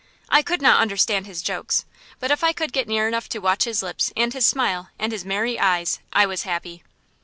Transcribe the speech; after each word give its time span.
I 0.29 0.41
could 0.41 0.63
not 0.63 0.81
understand 0.81 1.27
his 1.27 1.43
jokes, 1.43 1.85
but 2.19 2.31
if 2.31 2.43
I 2.43 2.53
could 2.53 2.73
get 2.73 2.87
near 2.87 3.07
enough 3.07 3.29
to 3.29 3.37
watch 3.37 3.65
his 3.65 3.83
lips 3.83 4.11
and 4.17 4.33
his 4.33 4.47
smile 4.47 4.89
and 4.97 5.11
his 5.11 5.23
merry 5.25 5.59
eyes, 5.59 5.99
I 6.11 6.25
was 6.25 6.41
happy. 6.41 6.81